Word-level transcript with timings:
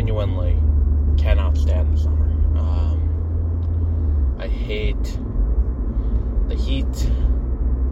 genuinely 0.00 0.56
cannot 1.18 1.54
stand 1.58 1.94
the 1.94 2.00
summer. 2.00 2.24
Um, 2.58 4.36
I 4.40 4.46
hate 4.46 5.18
the 6.48 6.54
heat. 6.54 7.10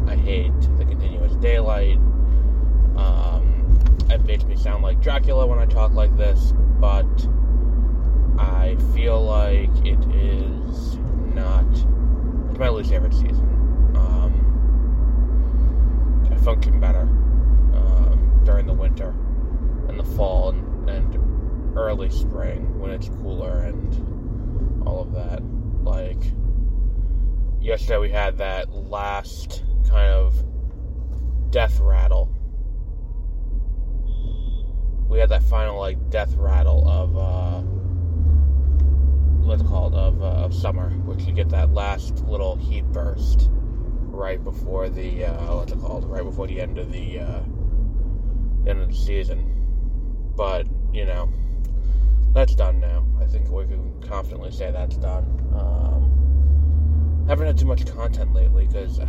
I 0.06 0.16
hate 0.16 0.58
the 0.78 0.86
continuous 0.86 1.34
daylight. 1.34 1.98
Um, 2.96 3.78
it 4.08 4.24
makes 4.24 4.44
me 4.44 4.56
sound 4.56 4.82
like 4.82 5.02
Dracula 5.02 5.46
when 5.46 5.58
I 5.58 5.66
talk 5.66 5.92
like 5.92 6.16
this, 6.16 6.54
but 6.80 7.04
I 8.38 8.78
feel 8.94 9.22
like 9.22 9.68
it 9.84 10.02
is 10.14 10.96
not. 11.34 11.70
It's 12.48 12.58
my 12.58 12.70
least 12.70 12.88
favorite 12.88 13.12
season. 13.12 13.92
Um, 13.94 14.32
I 16.32 16.36
function 16.36 16.80
better 16.80 17.02
um, 17.02 18.40
during 18.46 18.64
the 18.64 18.72
winter 18.72 19.14
and 19.88 20.00
the 20.00 20.04
fall 20.04 20.48
and, 20.48 20.88
and 20.88 21.17
early 21.78 22.10
spring 22.10 22.78
when 22.80 22.90
it's 22.90 23.08
cooler 23.08 23.60
and 23.60 24.86
all 24.86 25.00
of 25.00 25.12
that. 25.12 25.42
Like 25.84 26.22
yesterday, 27.60 27.98
we 27.98 28.10
had 28.10 28.38
that 28.38 28.72
last 28.72 29.62
kind 29.88 30.12
of 30.12 30.34
death 31.50 31.78
rattle. 31.80 32.28
We 35.08 35.18
had 35.18 35.30
that 35.30 35.42
final 35.44 35.78
like 35.78 36.10
death 36.10 36.34
rattle 36.34 36.86
of 36.88 37.16
uh, 37.16 37.60
what's 39.46 39.62
it 39.62 39.66
called 39.66 39.94
of 39.94 40.22
uh, 40.22 40.44
of 40.44 40.54
summer, 40.54 40.90
which 40.90 41.22
you 41.22 41.32
get 41.32 41.48
that 41.50 41.72
last 41.72 42.24
little 42.26 42.56
heat 42.56 42.84
burst 42.92 43.48
right 44.18 44.42
before 44.42 44.88
the 44.88 45.24
uh, 45.24 45.56
what's 45.56 45.72
it 45.72 45.80
called, 45.80 46.04
right 46.04 46.24
before 46.24 46.46
the 46.46 46.60
end 46.60 46.76
of 46.76 46.92
the 46.92 47.20
uh, 47.20 47.40
end 48.66 48.80
of 48.82 48.88
the 48.88 48.94
season. 48.94 49.54
But 50.36 50.66
you 50.92 51.06
know, 51.06 51.32
that's 52.38 52.54
done 52.54 52.78
now. 52.78 53.04
I 53.20 53.26
think 53.26 53.50
we 53.50 53.66
can 53.66 54.00
confidently 54.00 54.52
say 54.52 54.70
that's 54.70 54.96
done. 54.96 55.24
Um, 55.52 57.26
haven't 57.28 57.48
had 57.48 57.58
too 57.58 57.66
much 57.66 57.84
content 57.84 58.32
lately 58.32 58.68
because 58.68 59.00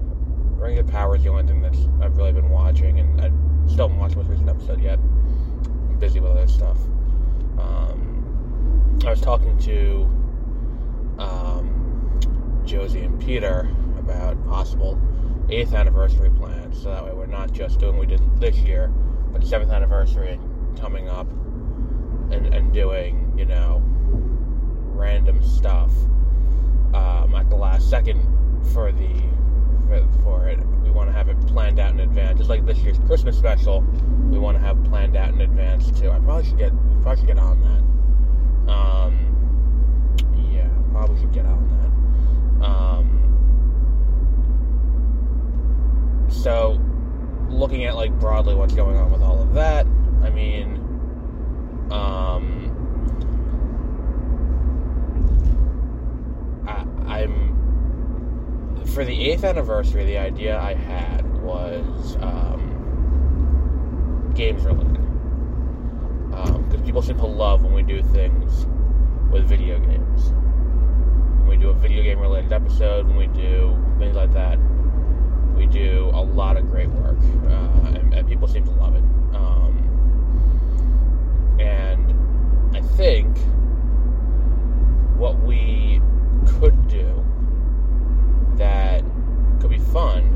Ring 0.56 0.78
of 0.78 0.86
Power 0.86 1.16
is 1.16 1.22
the 1.22 1.28
only 1.28 1.42
thing 1.42 1.60
that 1.60 1.76
I've 2.00 2.16
really 2.16 2.32
been 2.32 2.48
watching, 2.48 2.98
and 2.98 3.20
I 3.20 3.30
still 3.70 3.88
haven't 3.88 3.98
watched 3.98 4.14
the 4.14 4.22
most 4.22 4.30
recent 4.30 4.48
episode 4.48 4.82
yet. 4.82 4.98
I'm 4.98 5.98
busy 5.98 6.18
with 6.18 6.30
other 6.30 6.48
stuff. 6.48 6.78
Um, 7.58 8.98
I 9.04 9.10
was 9.10 9.20
talking 9.20 9.58
to 9.58 10.04
um, 11.18 12.62
Josie 12.64 13.02
and 13.02 13.20
Peter 13.20 13.68
about 13.98 14.42
possible 14.46 14.98
eighth 15.50 15.74
anniversary 15.74 16.30
plans, 16.30 16.80
so 16.82 16.88
that 16.88 17.04
way 17.04 17.12
we're 17.12 17.26
not 17.26 17.52
just 17.52 17.80
doing 17.80 17.98
what 17.98 18.08
we 18.08 18.16
did 18.16 18.40
this 18.40 18.56
year, 18.56 18.88
but 19.30 19.44
seventh 19.44 19.72
anniversary 19.72 20.40
coming 20.80 21.10
up, 21.10 21.26
and 22.30 22.54
and 22.54 22.72
doing 22.72 23.32
you 23.36 23.44
know 23.44 23.82
random 24.94 25.42
stuff 25.42 25.92
um, 26.94 27.34
at 27.34 27.48
the 27.50 27.56
last 27.56 27.88
second 27.88 28.20
for 28.72 28.92
the 28.92 29.28
for 30.22 30.48
it. 30.48 30.58
We 30.82 30.90
want 30.90 31.08
to 31.08 31.12
have 31.12 31.28
it 31.28 31.40
planned 31.46 31.78
out 31.78 31.92
in 31.92 32.00
advance, 32.00 32.38
just 32.38 32.50
like 32.50 32.66
this 32.66 32.78
year's 32.78 32.98
Christmas 33.06 33.38
special. 33.38 33.80
We 34.30 34.38
want 34.38 34.56
to 34.58 34.62
have 34.62 34.82
planned 34.84 35.16
out 35.16 35.32
in 35.32 35.40
advance 35.40 35.90
too. 35.98 36.10
I 36.10 36.18
probably 36.18 36.44
should 36.48 36.58
get 36.58 36.72
probably 37.02 37.16
should 37.16 37.26
get 37.26 37.38
on 37.38 37.60
that. 37.60 38.72
Um, 38.72 39.14
yeah, 40.52 40.68
probably 40.92 41.18
should 41.20 41.32
get 41.32 41.46
on 41.46 41.68
that. 42.60 42.66
Um, 42.66 43.18
so, 46.28 46.78
looking 47.48 47.84
at 47.84 47.96
like 47.96 48.12
broadly 48.20 48.54
what's 48.54 48.74
going 48.74 48.96
on 48.96 49.10
with 49.10 49.22
all 49.22 49.40
of 49.40 49.54
that, 49.54 49.86
I 50.22 50.30
mean, 50.30 50.77
um, 51.90 52.74
I, 56.66 56.84
I'm 57.20 57.58
for 58.98 59.04
the 59.04 59.30
eighth 59.30 59.44
anniversary, 59.44 60.04
the 60.04 60.18
idea 60.18 60.58
I 60.58 60.74
had 60.74 61.24
was 61.42 62.16
um, 62.16 62.78
games 64.34 64.64
related. 64.64 64.94
Because 66.30 66.74
um, 66.80 66.82
people 66.84 67.02
seem 67.02 67.18
to 67.18 67.26
love 67.26 67.62
when 67.62 67.72
we 67.72 67.82
do 67.82 68.02
things 68.02 68.66
with 69.30 69.46
video 69.46 69.78
games. 69.78 70.30
When 71.40 71.46
we 71.48 71.56
do 71.56 71.70
a 71.70 71.74
video 71.74 72.02
game 72.02 72.18
related 72.18 72.52
episode, 72.52 73.06
when 73.06 73.16
we 73.16 73.26
do 73.28 73.76
things 73.98 74.16
like 74.16 74.32
that, 74.32 74.58
we 75.56 75.66
do 75.66 76.10
a 76.14 76.22
lot 76.22 76.56
of 76.56 76.68
great 76.70 76.88
work. 76.88 77.18
Uh, 77.46 77.94
and, 77.94 78.14
and, 78.14 78.28
people 78.28 78.48
seem 78.48 78.64
to 78.64 78.70
love 78.70 78.94
it. 78.94 79.02
Um, 79.34 79.78
and 81.60 82.76
I 82.76 82.80
think 82.80 83.36
what 85.16 85.38
we 85.40 86.00
could 86.46 86.88
do 86.88 87.24
that 88.58 89.02
could 89.60 89.70
be 89.70 89.78
fun 89.78 90.34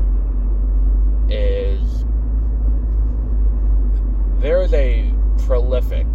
is 1.29 2.05
there 4.41 4.61
is 4.61 4.73
a 4.73 5.11
prolific 5.45 6.07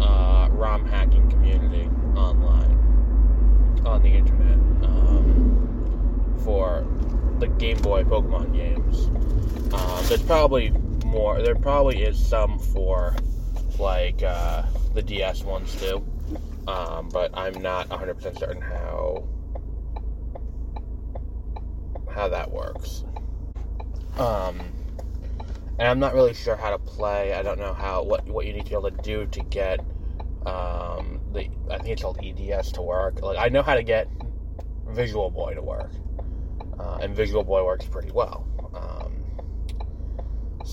uh, 0.00 0.48
ROM 0.50 0.86
hacking 0.86 1.28
community 1.30 1.88
online 2.16 2.72
on 3.84 4.02
the 4.02 4.08
internet 4.08 4.58
um, 4.84 6.36
for 6.44 6.86
the 7.38 7.48
Game 7.48 7.78
Boy 7.78 8.02
Pokemon 8.04 8.52
games. 8.54 9.06
Um, 9.72 10.04
there's 10.06 10.15
probably 10.26 10.70
more. 11.04 11.40
There 11.40 11.54
probably 11.54 12.02
is 12.02 12.24
some 12.24 12.58
for 12.58 13.14
like 13.78 14.22
uh, 14.22 14.64
the 14.94 15.02
DS 15.02 15.44
ones 15.44 15.74
too, 15.80 16.04
um, 16.66 17.08
but 17.10 17.30
I'm 17.34 17.62
not 17.62 17.88
100% 17.88 18.38
certain 18.38 18.60
how 18.60 19.24
how 22.12 22.28
that 22.28 22.50
works. 22.50 23.04
Um, 24.18 24.58
and 25.78 25.86
I'm 25.86 25.98
not 25.98 26.14
really 26.14 26.34
sure 26.34 26.56
how 26.56 26.70
to 26.70 26.78
play. 26.78 27.34
I 27.34 27.42
don't 27.42 27.58
know 27.58 27.74
how 27.74 28.02
what 28.02 28.26
what 28.26 28.46
you 28.46 28.52
need 28.52 28.64
to 28.64 28.70
be 28.70 28.74
able 28.74 28.90
to 28.90 29.02
do 29.02 29.26
to 29.26 29.40
get 29.44 29.80
um, 30.46 31.20
the 31.32 31.48
I 31.70 31.78
think 31.78 31.88
it's 31.88 32.02
called 32.02 32.18
EDS 32.22 32.72
to 32.72 32.82
work. 32.82 33.20
Like 33.20 33.38
I 33.38 33.48
know 33.48 33.62
how 33.62 33.74
to 33.74 33.82
get 33.82 34.08
Visual 34.88 35.30
Boy 35.30 35.54
to 35.54 35.62
work, 35.62 35.92
uh, 36.80 36.98
and 37.00 37.14
Visual 37.14 37.44
Boy 37.44 37.64
works 37.64 37.84
pretty 37.84 38.10
well. 38.10 38.46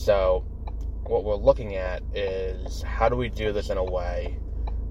So 0.03 0.44
what 1.06 1.24
we're 1.24 1.36
looking 1.36 1.75
at 1.75 2.03
is 2.14 2.81
how 2.81 3.08
do 3.08 3.16
we 3.16 3.30
do 3.30 3.53
this 3.53 3.69
in 3.69 3.78
a 3.78 3.84
way 3.84 4.38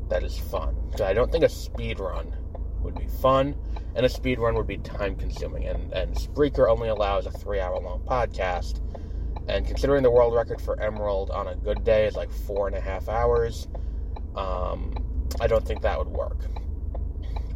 that 0.08 0.22
is 0.22 0.38
fun? 0.38 0.74
So 0.96 1.04
I 1.04 1.12
don't 1.12 1.30
think 1.30 1.44
a 1.44 1.50
speed 1.50 2.00
run 2.00 2.34
would 2.80 2.94
be 2.94 3.06
fun 3.06 3.54
and 3.94 4.06
a 4.06 4.08
speed 4.08 4.38
run 4.38 4.54
would 4.54 4.66
be 4.66 4.78
time 4.78 5.14
consuming. 5.16 5.66
And, 5.66 5.92
and 5.92 6.16
Spreaker 6.16 6.66
only 6.70 6.88
allows 6.88 7.26
a 7.26 7.30
three 7.30 7.60
hour 7.60 7.78
long 7.78 8.00
podcast. 8.08 8.80
And 9.48 9.66
considering 9.66 10.02
the 10.02 10.10
world 10.10 10.34
record 10.34 10.62
for 10.62 10.80
Emerald 10.80 11.28
on 11.30 11.46
a 11.46 11.56
good 11.56 11.84
day 11.84 12.06
is 12.06 12.16
like 12.16 12.30
four 12.30 12.66
and 12.66 12.74
a 12.74 12.80
half 12.80 13.10
hours, 13.10 13.68
um, 14.34 14.94
I 15.42 15.46
don't 15.46 15.66
think 15.66 15.82
that 15.82 15.98
would 15.98 16.08
work. 16.08 16.38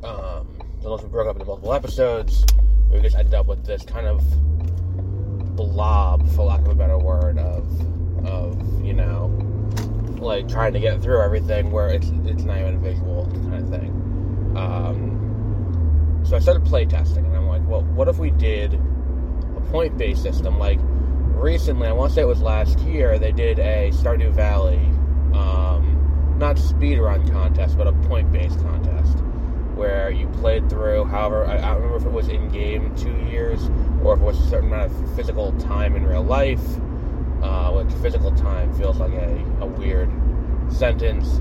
Um, 0.04 0.60
unless 0.84 1.02
we 1.02 1.08
broke 1.08 1.26
up 1.26 1.36
into 1.36 1.46
multiple 1.46 1.72
episodes, 1.72 2.44
we 2.90 3.00
just 3.00 3.16
ended 3.16 3.32
up 3.32 3.46
with 3.46 3.64
this 3.64 3.82
kind 3.82 4.06
of 4.06 4.22
blob, 5.64 6.28
for 6.30 6.44
lack 6.44 6.60
of 6.60 6.68
a 6.68 6.74
better 6.74 6.98
word, 6.98 7.38
of, 7.38 7.66
of 8.26 8.84
you 8.84 8.92
know, 8.92 9.26
like 10.18 10.48
trying 10.48 10.72
to 10.72 10.80
get 10.80 11.02
through 11.02 11.22
everything 11.22 11.70
where 11.70 11.88
it's 11.88 12.08
it's 12.24 12.42
not 12.44 12.58
even 12.58 12.80
visual 12.82 13.26
kind 13.26 13.54
of 13.54 13.68
thing. 13.68 13.90
Um, 14.56 16.22
so 16.24 16.36
I 16.36 16.40
started 16.40 16.64
playtesting, 16.64 17.24
and 17.24 17.36
I'm 17.36 17.46
like, 17.46 17.66
well, 17.66 17.82
what 17.82 18.08
if 18.08 18.18
we 18.18 18.30
did 18.30 18.74
a 18.74 19.60
point 19.70 19.96
based 19.96 20.22
system? 20.22 20.58
Like, 20.58 20.78
recently, 20.82 21.88
I 21.88 21.92
want 21.92 22.10
to 22.10 22.14
say 22.14 22.22
it 22.22 22.26
was 22.26 22.42
last 22.42 22.78
year, 22.80 23.18
they 23.18 23.32
did 23.32 23.58
a 23.58 23.90
Stardew 23.92 24.32
Valley, 24.32 24.80
um, 25.34 26.34
not 26.38 26.58
speed 26.58 26.98
run 26.98 27.28
contest, 27.28 27.76
but 27.76 27.86
a 27.86 27.92
point 27.92 28.32
based 28.32 28.58
contest 28.60 29.18
played 30.46 30.70
through 30.70 31.04
however, 31.06 31.44
I, 31.44 31.56
I 31.56 31.60
don't 31.72 31.82
remember 31.82 31.96
if 31.96 32.04
it 32.04 32.12
was 32.12 32.28
in 32.28 32.48
game 32.50 32.94
two 32.94 33.16
years 33.28 33.68
or 34.04 34.14
if 34.14 34.20
it 34.20 34.22
was 34.22 34.38
a 34.38 34.48
certain 34.48 34.68
amount 34.72 34.92
of 34.92 35.16
physical 35.16 35.50
time 35.58 35.96
in 35.96 36.06
real 36.06 36.22
life. 36.22 36.64
Uh, 37.42 37.72
which 37.72 37.92
physical 38.00 38.30
time 38.30 38.72
feels 38.74 38.98
like 38.98 39.10
a, 39.10 39.44
a 39.60 39.66
weird 39.66 40.08
sentence. 40.68 41.40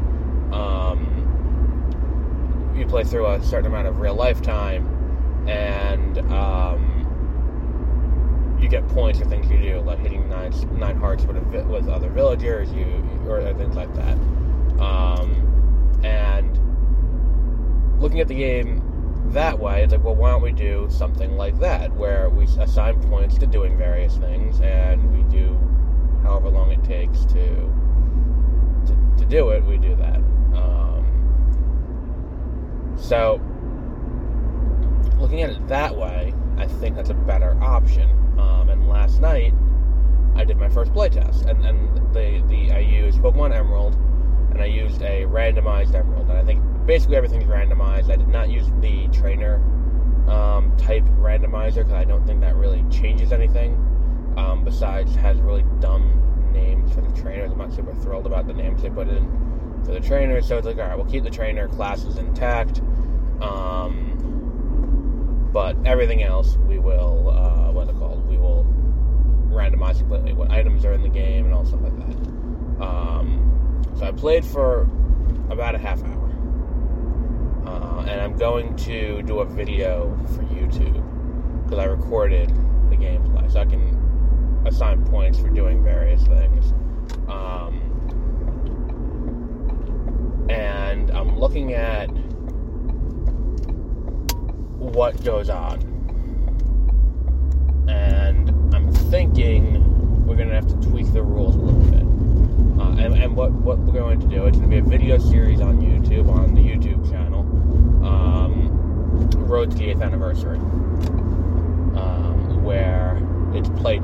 Um, 0.52 1.06
you 2.76 2.88
play 2.88 3.04
through 3.04 3.28
a 3.28 3.44
certain 3.44 3.68
amount 3.68 3.88
of 3.88 4.00
real 4.00 4.16
life 4.16 4.42
time, 4.42 4.88
and 5.48 6.18
um, 6.34 7.06
you 8.60 8.68
get 8.68 8.88
points 8.90 9.20
for 9.20 9.26
things 9.26 9.48
you 9.52 9.60
do, 9.60 9.82
like 9.82 10.00
hitting 10.00 10.28
nine 10.28 10.52
nine 10.80 10.98
hearts 10.98 11.24
with 11.26 11.38
a, 11.38 11.42
with 11.66 11.88
other 11.88 12.10
villagers, 12.10 12.72
you 12.74 12.88
or 13.28 13.54
things 13.54 13.76
like 13.76 13.94
that. 13.94 14.18
Um, 14.80 16.02
and 16.04 16.60
looking 18.02 18.20
at 18.20 18.28
the 18.28 18.36
game 18.36 18.85
that 19.36 19.60
way, 19.60 19.84
it's 19.84 19.92
like, 19.92 20.04
well, 20.04 20.16
why 20.16 20.32
don't 20.32 20.42
we 20.42 20.54
do 20.54 20.88
something 20.90 21.36
like 21.36 21.60
that, 21.60 21.94
where 21.94 22.30
we 22.30 22.46
assign 22.46 23.02
points 23.10 23.38
to 23.38 23.46
doing 23.46 23.78
various 23.78 24.16
things, 24.18 24.62
and 24.62 25.14
we 25.16 25.24
do 25.32 25.60
however 26.24 26.50
long 26.50 26.72
it 26.72 26.84
takes 26.84 27.26
to 27.26 27.46
to, 28.88 28.96
to 29.18 29.26
do 29.26 29.50
it, 29.50 29.64
we 29.66 29.78
do 29.78 29.94
that. 29.98 30.16
Um, 30.56 31.06
so, 32.98 33.42
looking 35.20 35.42
at 35.42 35.50
it 35.50 35.68
that 35.68 35.96
way, 35.96 36.34
I 36.58 36.68
think 36.68 36.96
that's 36.96 37.10
a 37.10 37.14
better 37.14 37.58
option. 37.62 38.10
Um, 38.40 38.70
and 38.70 38.88
last 38.88 39.20
night, 39.20 39.54
I 40.36 40.46
did 40.46 40.58
my 40.58 40.70
first 40.70 40.94
playtest, 40.94 41.46
and 41.46 41.66
and 41.66 42.14
the 42.14 42.42
the 42.48 42.72
I 42.72 42.80
used 42.80 43.20
Pokemon 43.20 43.54
Emerald, 43.54 43.96
and 44.52 44.62
I 44.62 44.66
used 44.66 45.02
a 45.02 45.26
randomized 45.26 45.94
Emerald, 45.94 46.30
and 46.30 46.38
I 46.38 46.44
think 46.46 46.64
basically 46.86 47.16
everything's 47.16 47.46
randomized. 47.46 48.12
I 48.12 48.16
did 48.16 48.28
not 48.28 48.50
use 48.50 48.68
the 48.80 49.08
trainer 49.10 49.56
um, 50.30 50.76
type 50.78 51.04
randomizer 51.20 51.78
because 51.78 51.94
I 51.94 52.04
don't 52.04 52.26
think 52.26 52.42
that 52.42 52.56
really 52.56 52.84
changes 52.90 53.32
anything. 53.32 53.74
Um, 54.38 54.64
besides, 54.64 55.16
has 55.16 55.38
really 55.38 55.64
dumb 55.80 56.52
names 56.52 56.94
for 56.94 57.02
the 57.02 57.22
trainers. 57.22 57.52
I'm 57.52 57.58
not 57.58 57.74
super 57.74 57.94
thrilled 57.96 58.26
about 58.26 58.48
the 58.48 58.54
names 58.54 58.82
they 58.82 58.90
put 58.90 59.08
in 59.08 59.82
for 59.86 59.94
the 59.94 60.00
trainers. 60.00 60.48
So 60.48 60.58
it's 60.58 60.68
like, 60.68 60.78
all 60.78 60.88
right, 60.88 60.96
we'll 60.96 61.06
keep 61.06 61.24
the 61.24 61.30
trainer 61.30 61.68
classes 61.68 62.18
intact. 62.18 62.80
Um, 63.42 65.50
but 65.54 65.78
everything 65.86 66.24
else, 66.24 66.58
we 66.68 66.80
will, 66.80 67.30
uh, 67.30 67.72
what's 67.72 67.90
it 67.90 67.98
called? 67.98 68.28
We 68.28 68.38
will 68.38 68.66
randomize 69.48 70.00
completely 70.00 70.34
what 70.34 70.52
items 70.52 70.84
are 70.84 70.94
in 70.94 71.02
the 71.02 71.10
game 71.10 71.46
and 71.46 71.54
all 71.54 71.66
stuff 71.66 71.82
like 71.82 71.98
that. 71.98 72.84
Um, 72.84 73.82
so 73.98 74.06
I 74.06 74.12
played 74.12 74.44
for 74.44 74.82
about 75.50 75.76
a 75.76 75.78
half 75.78 76.04
hour. 76.04 76.15
And 78.08 78.22
I'm 78.22 78.38
going 78.38 78.76
to 78.78 79.24
do 79.24 79.40
a 79.40 79.46
video 79.46 80.16
for 80.36 80.44
YouTube 80.44 81.64
because 81.64 81.80
I 81.80 81.86
recorded 81.86 82.50
the 82.90 82.96
gameplay, 82.96 83.52
so 83.52 83.60
I 83.62 83.66
can 83.66 84.64
assign 84.68 85.04
points 85.06 85.40
for 85.40 85.50
doing 85.50 85.84
various 85.84 86.24
things. 86.24 86.72
Um, 87.28 87.82
and 90.50 91.10
I'm 91.12 91.40
looking 91.40 91.74
at 91.74 92.06
what 94.78 95.24
goes 95.24 95.50
on. 95.50 95.80
And 97.90 98.50
I'm 98.74 98.94
thinking 99.10 100.26
we're 100.28 100.36
going 100.36 100.50
to 100.50 100.56
have 100.56 100.68
to 100.68 100.76
tweak 100.88 101.12
the 101.12 101.24
rules 101.24 101.56
a 101.56 101.60
little 101.60 101.82
bit. 101.82 102.04
Uh, 102.80 103.04
and, 103.04 103.16
and 103.16 103.36
what, 103.36 103.52
what 103.52 103.80
we're 103.80 103.94
going 103.94 104.20
to 104.20 104.28
do, 104.28 104.46
it's 104.46 104.58
going 104.58 104.70
to 104.70 104.76
be 104.76 104.78
a 104.78 104.84
video 104.84 105.18
series 105.18 105.60
on 105.60 105.80
YouTube, 105.80 106.30
on 106.30 106.54
the 106.54 106.62
YouTube 106.62 106.95
Road 109.46 109.72
to 109.72 109.78
the 109.78 109.86
8th 109.86 110.02
Anniversary, 110.02 110.58
um, 111.98 112.64
where 112.64 113.22
it's 113.54 113.70
play 113.70 114.00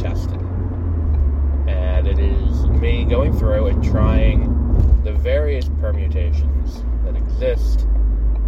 and 1.68 2.08
it 2.08 2.20
is 2.20 2.66
me 2.70 3.06
going 3.06 3.34
through 3.38 3.68
and 3.68 3.84
trying 3.84 4.46
the 5.04 5.12
various 5.12 5.68
permutations 5.80 6.84
that 7.04 7.16
exist 7.16 7.88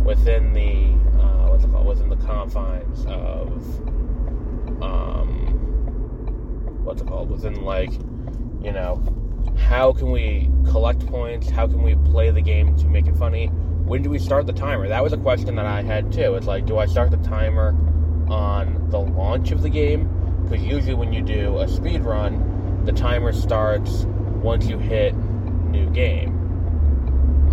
within 0.03 0.53
the 0.53 0.93
uh, 1.19 1.49
what's 1.49 1.63
it 1.63 1.71
called 1.71 1.87
within 1.87 2.09
the 2.09 2.15
confines 2.17 3.05
of 3.05 3.51
um, 4.81 5.27
what's 6.83 7.01
it 7.01 7.07
called 7.07 7.29
within 7.29 7.63
like 7.63 7.91
you 8.61 8.71
know 8.71 9.01
how 9.57 9.93
can 9.93 10.11
we 10.11 10.49
collect 10.69 11.05
points? 11.07 11.49
How 11.49 11.67
can 11.67 11.81
we 11.83 11.95
play 12.11 12.31
the 12.31 12.41
game 12.41 12.75
to 12.77 12.85
make 12.87 13.07
it 13.07 13.15
funny 13.15 13.51
when 13.85 14.01
do 14.01 14.09
we 14.09 14.19
start 14.19 14.45
the 14.45 14.53
timer 14.53 14.87
that 14.87 15.03
was 15.03 15.13
a 15.13 15.17
question 15.17 15.55
that 15.55 15.65
i 15.65 15.81
had 15.81 16.11
too 16.11 16.35
it's 16.35 16.47
like 16.47 16.65
do 16.65 16.77
i 16.77 16.85
start 16.85 17.11
the 17.11 17.17
timer 17.17 17.69
on 18.29 18.89
the 18.89 18.99
launch 18.99 19.51
of 19.51 19.61
the 19.61 19.69
game 19.69 20.09
because 20.43 20.63
usually 20.63 20.93
when 20.93 21.11
you 21.11 21.21
do 21.21 21.59
a 21.59 21.67
speed 21.67 22.01
run 22.01 22.85
the 22.85 22.91
timer 22.91 23.31
starts 23.31 24.05
once 24.41 24.67
you 24.67 24.77
hit 24.77 25.15
new 25.73 25.89
game. 25.89 26.29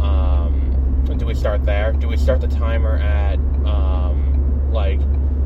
Um, 0.01 1.03
do 1.17 1.27
we 1.27 1.35
start 1.35 1.65
there? 1.65 1.93
Do 1.93 2.07
we 2.09 2.17
start 2.17 2.41
the 2.41 2.49
timer 2.49 2.99
at 2.99 3.37
um, 3.65 4.71
like 4.73 5.01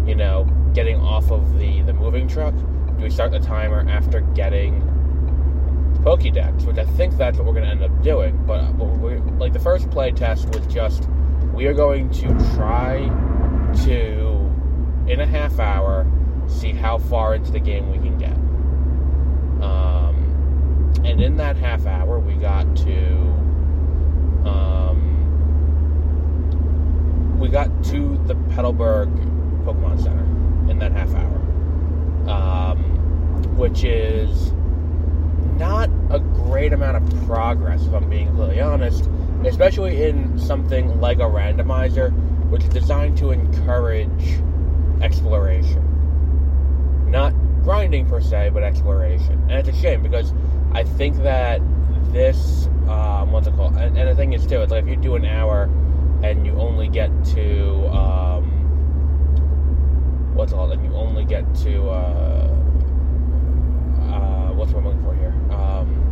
you 0.06 0.14
know 0.14 0.44
getting 0.74 0.96
off 1.00 1.30
of 1.30 1.58
the 1.58 1.82
the 1.82 1.92
moving 1.92 2.28
truck? 2.28 2.54
Do 2.54 3.04
we 3.04 3.10
start 3.10 3.30
the 3.30 3.40
timer 3.40 3.88
after 3.88 4.20
getting 4.20 4.83
Pokédex? 6.04 6.66
Which 6.66 6.76
I 6.78 6.84
think 6.84 7.16
that's 7.16 7.38
what 7.38 7.46
we're 7.46 7.54
going 7.54 7.64
to 7.64 7.70
end 7.70 7.82
up 7.82 8.02
doing. 8.02 8.44
But, 8.46 8.72
but 8.72 8.84
we 8.84 9.16
like 9.38 9.52
the 9.52 9.58
first 9.58 9.90
play 9.90 10.12
test 10.12 10.48
was 10.50 10.66
just 10.66 11.08
we 11.54 11.66
are 11.66 11.74
going 11.74 12.10
to 12.10 12.28
try 12.54 13.08
to 13.84 14.52
in 15.06 15.20
a 15.20 15.26
half 15.26 15.58
hour 15.58 16.06
see 16.46 16.72
how 16.72 16.98
far 16.98 17.34
into 17.34 17.50
the 17.50 17.60
game 17.60 17.90
we 17.90 17.98
can 17.98 18.18
get. 18.18 18.36
Um, 19.64 20.92
and 21.04 21.20
in 21.20 21.36
that 21.38 21.56
half 21.56 21.86
hour, 21.86 22.18
we 22.18 22.34
got 22.34 22.76
to 22.78 23.16
um, 24.46 25.00
we 27.38 27.48
got 27.48 27.84
to 27.84 28.18
the 28.26 28.34
Petalburg 28.34 29.08
Pokemon 29.64 30.02
Center 30.02 30.24
in 30.70 30.78
that 30.80 30.92
half 30.92 31.14
hour, 31.14 31.40
um, 32.28 33.56
which 33.56 33.84
is 33.84 34.52
not 35.56 35.88
a 36.14 36.20
great 36.20 36.72
amount 36.72 36.96
of 36.96 37.26
progress, 37.26 37.84
if 37.84 37.92
I'm 37.92 38.08
being 38.08 38.28
completely 38.28 38.60
honest, 38.60 39.08
especially 39.44 40.04
in 40.04 40.38
something 40.38 41.00
like 41.00 41.18
a 41.18 41.22
randomizer, 41.22 42.12
which 42.50 42.62
is 42.62 42.68
designed 42.70 43.18
to 43.18 43.32
encourage 43.32 44.38
exploration. 45.02 45.82
Not 47.10 47.34
grinding 47.64 48.06
per 48.08 48.20
se, 48.20 48.50
but 48.50 48.62
exploration. 48.62 49.40
And 49.50 49.52
it's 49.52 49.68
a 49.68 49.80
shame 49.80 50.02
because 50.02 50.32
I 50.72 50.84
think 50.84 51.16
that 51.22 51.60
this, 52.12 52.66
um, 52.88 53.32
what's 53.32 53.48
it 53.48 53.56
called? 53.56 53.76
And, 53.76 53.98
and, 53.98 54.08
the 54.08 54.14
thing 54.14 54.34
is, 54.34 54.46
too, 54.46 54.60
it's 54.62 54.70
like 54.70 54.84
if 54.84 54.90
you 54.90 54.96
do 54.96 55.16
an 55.16 55.24
hour 55.24 55.64
and 56.22 56.46
you 56.46 56.52
only 56.52 56.88
get 56.88 57.10
to, 57.34 57.88
um, 57.88 58.44
what's 60.34 60.52
it 60.52 60.54
called? 60.54 60.72
And 60.72 60.84
you 60.84 60.94
only 60.94 61.24
get 61.24 61.52
to, 61.56 61.90
uh, 61.90 62.48
uh, 64.12 64.52
what's 64.52 64.72
what 64.72 64.84
I'm 64.84 64.86
looking 64.86 65.02
for 65.02 65.14
here? 65.16 65.34
Um, 65.50 66.04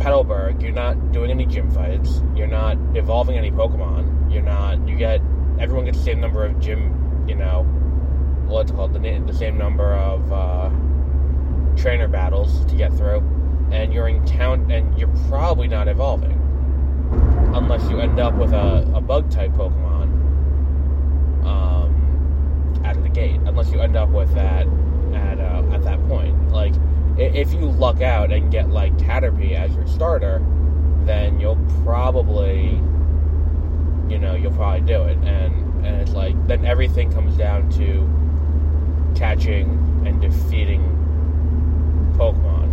Petalburg, 0.00 0.62
you're 0.62 0.72
not 0.72 1.12
doing 1.12 1.30
any 1.30 1.44
gym 1.44 1.70
fights. 1.70 2.22
You're 2.34 2.46
not 2.46 2.78
evolving 2.96 3.36
any 3.36 3.50
Pokemon. 3.50 4.32
You're 4.32 4.42
not, 4.42 4.88
you 4.88 4.96
get, 4.96 5.20
everyone 5.60 5.84
gets 5.84 5.98
the 5.98 6.04
same 6.04 6.20
number 6.20 6.44
of 6.44 6.58
gym, 6.58 7.24
you 7.28 7.34
know, 7.34 7.64
what's 8.46 8.72
called 8.72 8.94
the, 8.94 8.98
the 8.98 9.34
same 9.34 9.58
number 9.58 9.94
of 9.94 10.32
uh, 10.32 10.70
trainer 11.76 12.08
battles 12.08 12.64
to 12.66 12.74
get 12.74 12.92
through, 12.94 13.18
and 13.70 13.92
you're 13.92 14.08
in 14.08 14.24
town, 14.24 14.70
and 14.70 14.98
you're 14.98 15.14
probably 15.28 15.68
not 15.68 15.86
evolving 15.86 16.36
unless 17.54 17.88
you 17.90 18.00
end 18.00 18.18
up 18.18 18.34
with 18.34 18.52
a, 18.52 18.90
a 18.94 19.00
bug 19.00 19.30
type 19.30 19.50
Pokemon 19.52 20.04
um, 21.44 22.82
out 22.84 22.96
of 22.96 23.02
the 23.02 23.08
gate. 23.08 23.40
Unless 23.44 23.70
you 23.70 23.80
end 23.80 23.96
up 23.96 24.08
with 24.08 24.32
that 24.34 24.66
at 25.14 25.40
uh, 25.40 25.62
at 25.72 25.82
that 25.82 26.02
point, 26.08 26.50
like 26.52 26.74
if 27.20 27.52
you 27.52 27.60
luck 27.60 28.00
out 28.00 28.32
and 28.32 28.50
get 28.50 28.70
like 28.70 28.96
Caterpie 28.96 29.54
as 29.54 29.74
your 29.74 29.86
starter, 29.86 30.42
then 31.04 31.38
you'll 31.38 31.58
probably, 31.84 32.80
you 34.08 34.18
know, 34.18 34.34
you'll 34.34 34.52
probably 34.52 34.80
do 34.80 35.02
it, 35.02 35.18
and 35.18 35.84
and 35.84 36.00
it's 36.00 36.12
like 36.12 36.34
then 36.46 36.64
everything 36.64 37.12
comes 37.12 37.36
down 37.36 37.70
to 37.70 38.08
catching 39.14 40.02
and 40.06 40.20
defeating 40.20 40.82
Pokemon. 42.16 42.68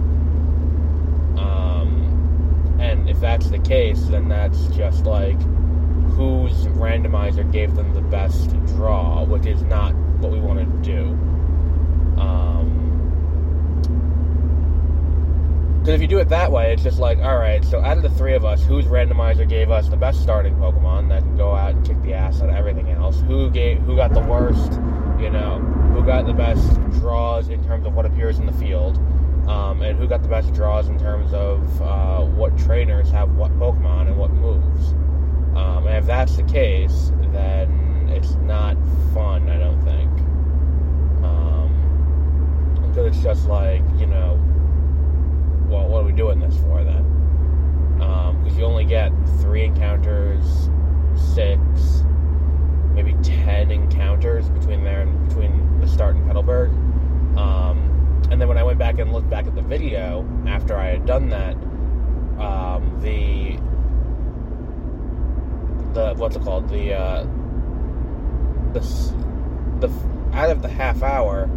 Um, 1.38 2.78
and 2.80 3.10
if 3.10 3.20
that's 3.20 3.50
the 3.50 3.60
case, 3.60 4.02
then 4.06 4.30
that's 4.30 4.68
just 4.68 5.06
like 5.06 5.40
whose 6.12 6.68
randomizer 6.68 7.50
gave 7.52 7.76
them 7.76 7.94
the 7.94 8.02
best 8.02 8.50
draw, 8.68 9.24
which 9.24 9.46
is 9.46 9.62
not 9.64 9.94
what 10.20 10.32
we 10.32 10.40
want 10.40 10.60
to 10.60 10.90
do. 10.90 11.37
Because 15.88 16.02
if 16.02 16.02
you 16.02 16.08
do 16.10 16.20
it 16.20 16.28
that 16.28 16.52
way, 16.52 16.74
it's 16.74 16.84
just 16.84 17.00
like, 17.00 17.18
all 17.20 17.38
right, 17.38 17.64
so 17.64 17.80
out 17.80 17.96
of 17.96 18.04
the 18.04 18.10
three 18.10 18.34
of 18.34 18.44
us, 18.44 18.62
whose 18.62 18.84
randomizer 18.88 19.48
gave 19.48 19.72
us 19.72 19.88
the 19.88 19.96
best 19.96 20.22
starting 20.22 20.54
Pokemon 20.56 21.08
that 21.08 21.22
can 21.22 21.38
go 21.38 21.56
out 21.56 21.76
and 21.76 21.88
kick 21.88 22.02
the 22.02 22.12
ass 22.12 22.42
out 22.42 22.50
of 22.50 22.56
everything 22.56 22.90
else? 22.90 23.22
Who 23.22 23.50
gave, 23.50 23.78
who 23.78 23.96
got 23.96 24.14
the 24.14 24.20
worst? 24.20 24.74
You 25.18 25.30
know, 25.30 25.60
who 25.94 26.04
got 26.06 26.26
the 26.26 26.34
best 26.34 26.68
draws 27.00 27.48
in 27.48 27.64
terms 27.64 27.86
of 27.86 27.94
what 27.94 28.06
appears 28.06 28.38
in 28.38 28.46
the 28.46 28.52
field, 28.52 28.98
um, 29.48 29.82
and 29.82 29.98
who 29.98 30.10
got 30.10 30.24
the 30.24 30.28
best 30.28 30.54
draws 30.54 30.90
in 30.90 31.00
terms 31.00 31.34
of 31.34 31.82
uh, 31.82 32.20
what 32.20 32.58
trainers 32.58 33.10
have 33.12 33.32
what 33.36 33.58
Pokemon 33.58 34.08
and 34.08 34.18
what 34.18 34.32
moves? 34.32 34.90
Um, 35.56 35.88
and 35.88 35.96
if 35.96 36.06
that's 36.06 36.36
the 36.36 36.44
case, 36.44 37.14
then 37.32 38.10
it's 38.12 38.34
not 38.42 38.76
fun. 39.14 39.50
I 39.50 39.58
don't 39.58 39.82
think. 39.86 40.12
Um, 41.24 42.82
because 42.90 43.16
it's 43.16 43.24
just 43.24 43.48
like 43.48 43.84
you 43.98 44.06
know 44.06 44.38
well, 45.68 45.88
what 45.88 46.04
are 46.04 46.06
we 46.06 46.14
doing 46.14 46.40
this 46.40 46.58
for 46.58 46.84
then? 46.84 47.04
Because 47.98 48.54
um, 48.54 48.60
you 48.60 48.66
only 48.66 48.86
get 48.86 49.12
three 49.40 49.66
encounters, 49.66 50.70
six, 51.36 52.04
maybe 52.94 53.16
ten 53.22 53.72
encounters 53.72 54.50
between 54.50 54.84
there 54.84 55.02
and 55.02 55.28
between 55.28 55.80
the 55.82 55.88
start 55.88 56.16
and 56.16 56.30
Petalburg. 56.30 56.70
Um, 57.38 58.24
and 58.32 58.40
then 58.40 58.48
when 58.48 58.58
I 58.58 58.64
went 58.64 58.80
back 58.80 59.00
and 59.00 59.12
looked 59.12 59.30
back 59.30 59.46
at 59.46 59.56
the 59.56 59.62
video 59.62 60.28
after 60.48 60.78
I 60.78 60.88
had 60.88 61.06
done 61.06 61.30
that, 61.30 61.56
um, 62.42 63.00
the 63.02 63.58
the 65.94 66.14
what's 66.16 66.36
it 66.36 66.44
called 66.44 66.70
the 66.70 66.94
uh, 66.94 67.24
the 68.74 68.80
the 69.80 69.90
out 70.34 70.50
of 70.50 70.62
the 70.62 70.70
half 70.70 71.04
hour, 71.04 71.50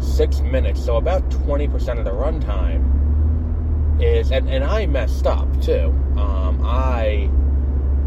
six 0.00 0.40
minutes, 0.40 0.82
so 0.82 0.96
about 0.96 1.30
twenty 1.30 1.68
percent 1.68 1.98
of 1.98 2.04
the 2.04 2.12
runtime 2.12 3.01
is 4.02 4.30
and, 4.30 4.48
and 4.48 4.64
I 4.64 4.86
messed 4.86 5.26
up 5.26 5.48
too. 5.62 5.88
Um, 6.16 6.60
I 6.64 7.30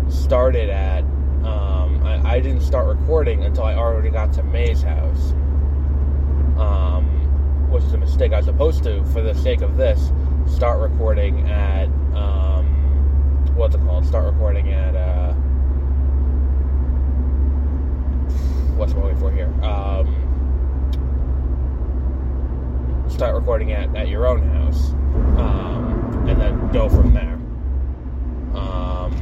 started 0.10 0.70
at 0.70 1.04
um, 1.44 2.02
I, 2.04 2.36
I, 2.36 2.40
didn't 2.40 2.62
start 2.62 2.88
recording 2.88 3.44
until 3.44 3.64
I 3.64 3.75
already 3.75 4.10
got 4.10 4.34
to 4.34 4.44
May's 4.44 4.82
house. 4.82 5.32
Um, 6.58 7.16
which 7.75 7.84
is 7.84 7.94
a 7.94 7.98
mistake. 7.98 8.32
I 8.32 8.38
was 8.38 8.46
supposed 8.46 8.84
to, 8.84 9.04
for 9.08 9.22
the 9.22 9.34
sake 9.36 9.62
of 9.62 9.75
this, 9.75 10.14
start 10.48 10.80
recording 10.80 11.46
at 11.50 11.88
um, 12.16 12.66
what's 13.54 13.75
it 13.75 13.82
called? 13.82 14.06
Start 14.06 14.34
recording 14.34 14.72
at 14.72 14.96
uh, 14.96 15.34
what's 18.78 18.94
I'm 18.94 19.02
looking 19.02 19.20
for 19.20 19.30
here? 19.30 19.54
Um, 19.62 20.08
start 23.10 23.36
recording 23.36 23.74
at, 23.74 23.94
at 23.96 24.08
your 24.08 24.25
own 24.25 24.42
house, 24.50 24.92
um, 25.38 25.75
and 26.36 26.42
then 26.42 26.72
go 26.72 26.89
from 26.89 27.13
there. 27.13 27.36
Um, 28.60 29.13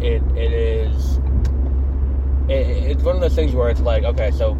it 0.00 0.22
it 0.36 0.52
is 0.52 1.18
it, 2.48 2.90
it's 2.90 3.02
one 3.02 3.14
of 3.14 3.20
those 3.20 3.34
things 3.34 3.54
where 3.54 3.68
it's 3.68 3.80
like 3.80 4.04
okay, 4.04 4.30
so 4.32 4.54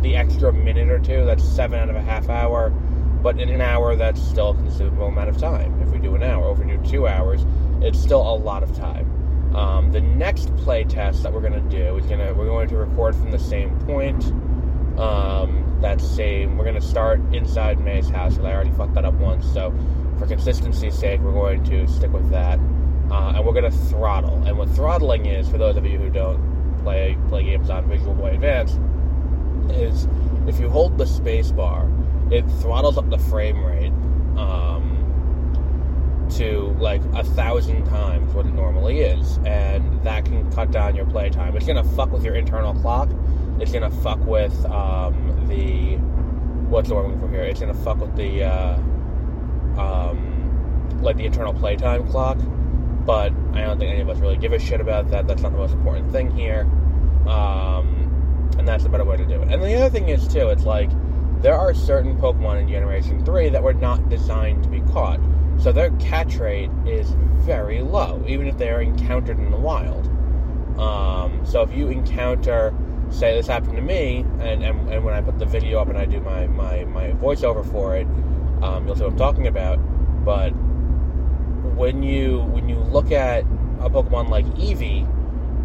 the 0.00 0.16
extra 0.16 0.52
minute 0.52 0.88
or 0.88 0.98
two, 0.98 1.24
that's 1.24 1.44
seven 1.44 1.78
out 1.78 1.90
of 1.90 1.96
a 1.96 2.00
half 2.00 2.28
hour. 2.28 2.70
But 2.70 3.40
in 3.40 3.48
an 3.48 3.60
hour, 3.60 3.96
that's 3.96 4.22
still 4.22 4.50
a 4.50 4.54
considerable 4.54 5.08
amount 5.08 5.28
of 5.28 5.38
time. 5.38 5.82
If 5.82 5.88
we 5.88 5.98
do 5.98 6.14
an 6.14 6.22
hour, 6.22 6.52
if 6.52 6.58
we 6.58 6.66
do 6.66 6.82
two 6.88 7.08
hours, 7.08 7.44
it's 7.82 8.00
still 8.00 8.22
a 8.22 8.36
lot 8.36 8.62
of 8.62 8.74
time. 8.76 9.56
Um, 9.56 9.90
the 9.90 10.00
next 10.00 10.54
play 10.56 10.84
test 10.84 11.24
that 11.24 11.32
we're 11.32 11.40
to 11.48 11.60
do 11.76 11.98
is 11.98 12.06
to 12.06 12.16
we're 12.36 12.46
going 12.46 12.68
to 12.68 12.76
record 12.76 13.16
from 13.16 13.32
the 13.32 13.38
same 13.38 13.76
point. 13.80 14.24
Um, 14.98 15.67
that 15.80 16.00
same. 16.00 16.56
We're 16.56 16.64
going 16.64 16.80
to 16.80 16.86
start 16.86 17.20
inside 17.32 17.80
May's 17.80 18.08
house 18.08 18.34
because 18.34 18.46
I 18.46 18.54
already 18.54 18.70
fucked 18.72 18.94
that 18.94 19.04
up 19.04 19.14
once. 19.14 19.46
So, 19.52 19.72
for 20.18 20.26
consistency's 20.26 20.98
sake, 20.98 21.20
we're 21.20 21.32
going 21.32 21.64
to 21.64 21.86
stick 21.86 22.12
with 22.12 22.28
that, 22.30 22.58
uh, 23.10 23.32
and 23.36 23.44
we're 23.44 23.52
going 23.52 23.70
to 23.70 23.78
throttle. 23.88 24.42
And 24.46 24.58
what 24.58 24.68
throttling 24.70 25.26
is, 25.26 25.48
for 25.48 25.58
those 25.58 25.76
of 25.76 25.86
you 25.86 25.98
who 25.98 26.10
don't 26.10 26.80
play 26.82 27.16
play 27.28 27.44
games 27.44 27.70
on 27.70 27.88
Visual 27.88 28.14
Boy 28.14 28.30
Advance, 28.30 28.78
is 29.72 30.08
if 30.46 30.58
you 30.58 30.68
hold 30.68 30.98
the 30.98 31.06
space 31.06 31.52
bar, 31.52 31.88
it 32.30 32.42
throttles 32.60 32.98
up 32.98 33.08
the 33.10 33.18
frame 33.18 33.64
rate 33.64 33.92
um, 34.38 36.26
to 36.36 36.76
like 36.80 37.02
a 37.14 37.24
thousand 37.24 37.84
times 37.86 38.32
what 38.34 38.46
it 38.46 38.52
normally 38.52 39.00
is, 39.00 39.38
and 39.44 40.02
that 40.04 40.24
can 40.24 40.50
cut 40.52 40.70
down 40.70 40.96
your 40.96 41.06
playtime. 41.06 41.56
It's 41.56 41.66
gonna 41.66 41.84
fuck 41.84 42.10
with 42.10 42.24
your 42.24 42.34
internal 42.34 42.74
clock. 42.74 43.08
It's 43.60 43.72
gonna 43.72 43.90
fuck 43.90 44.20
with 44.20 44.64
um, 44.66 45.46
the 45.48 45.96
what's 46.68 46.88
the 46.88 46.94
word 46.94 47.06
I'm 47.06 47.20
for 47.20 47.28
here? 47.28 47.42
It's 47.42 47.60
gonna 47.60 47.74
fuck 47.74 47.98
with 47.98 48.14
the 48.16 48.44
uh, 48.44 48.74
um, 49.78 50.98
like 51.02 51.16
the 51.16 51.26
internal 51.26 51.54
playtime 51.54 52.08
clock. 52.08 52.38
But 53.04 53.32
I 53.54 53.62
don't 53.62 53.78
think 53.78 53.90
any 53.90 54.00
of 54.00 54.08
us 54.08 54.18
really 54.18 54.36
give 54.36 54.52
a 54.52 54.58
shit 54.58 54.80
about 54.80 55.10
that. 55.10 55.26
That's 55.26 55.42
not 55.42 55.52
the 55.52 55.58
most 55.58 55.72
important 55.72 56.12
thing 56.12 56.30
here. 56.36 56.62
Um, 57.26 57.98
and 58.58 58.66
that's 58.66 58.84
a 58.84 58.88
better 58.88 59.04
way 59.04 59.16
to 59.16 59.24
do 59.24 59.40
it. 59.40 59.52
And 59.52 59.62
the 59.62 59.74
other 59.74 59.90
thing 59.90 60.08
is 60.08 60.28
too, 60.28 60.48
it's 60.48 60.64
like 60.64 60.90
there 61.40 61.54
are 61.54 61.72
certain 61.72 62.18
Pokemon 62.18 62.62
in 62.62 62.68
Generation 62.68 63.24
Three 63.24 63.48
that 63.48 63.62
were 63.62 63.72
not 63.72 64.08
designed 64.08 64.62
to 64.64 64.68
be 64.68 64.80
caught, 64.92 65.20
so 65.58 65.72
their 65.72 65.90
catch 65.92 66.36
rate 66.36 66.70
is 66.86 67.10
very 67.38 67.80
low, 67.80 68.22
even 68.26 68.46
if 68.46 68.58
they 68.58 68.68
are 68.68 68.82
encountered 68.82 69.38
in 69.38 69.50
the 69.50 69.56
wild. 69.56 70.06
Um, 70.78 71.44
so 71.44 71.62
if 71.62 71.72
you 71.74 71.88
encounter, 71.88 72.74
say 73.10 73.34
this 73.34 73.46
happened 73.46 73.76
to 73.76 73.82
me, 73.82 74.18
and, 74.40 74.62
and, 74.62 74.88
and 74.90 75.04
when 75.04 75.14
I 75.14 75.20
put 75.20 75.38
the 75.38 75.46
video 75.46 75.80
up 75.80 75.88
and 75.88 75.98
I 75.98 76.04
do 76.04 76.20
my, 76.20 76.46
my, 76.46 76.84
my 76.84 77.10
voiceover 77.12 77.68
for 77.70 77.96
it, 77.96 78.06
um, 78.62 78.86
you'll 78.86 78.96
see 78.96 79.04
what 79.04 79.12
I'm 79.12 79.18
talking 79.18 79.46
about. 79.46 79.76
But 80.24 80.50
when 80.50 82.02
you 82.02 82.40
when 82.40 82.68
you 82.68 82.76
look 82.76 83.12
at 83.12 83.44
a 83.80 83.88
Pokemon 83.88 84.28
like 84.28 84.44
Eevee, 84.46 85.06